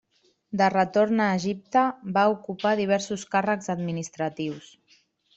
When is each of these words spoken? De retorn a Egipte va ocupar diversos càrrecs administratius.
De 0.59 0.67
retorn 0.73 1.19
a 1.25 1.25
Egipte 1.41 1.83
va 2.15 2.23
ocupar 2.35 2.71
diversos 2.79 3.25
càrrecs 3.35 3.69
administratius. 3.75 4.71